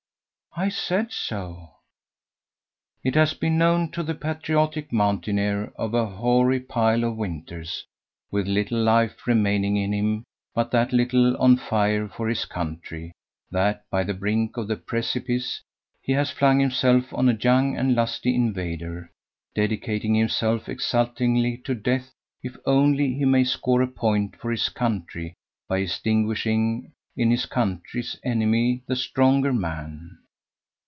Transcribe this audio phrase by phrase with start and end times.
[0.53, 1.69] "I said so."
[3.05, 7.85] It has been known to the patriotic mountaineer of a hoary pile of winters,
[8.31, 13.13] with little life remaining in him, but that little on fire for his country,
[13.49, 15.61] that by the brink of the precipice
[16.01, 19.09] he has flung himself on a young and lusty invader,
[19.55, 22.11] dedicating himself exultingly to death
[22.43, 25.33] if only he may score a point for his country
[25.69, 30.17] by extinguishing in his country's enemy the stronger man.